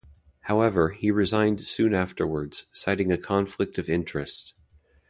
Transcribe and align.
However, 0.39 0.93
he 0.93 1.11
resigned 1.11 1.61
soon 1.61 1.93
afterwards, 1.93 2.65
citing 2.71 3.11
a 3.11 3.19
conflict 3.19 3.77
of 3.77 3.87
interest. 3.87 4.55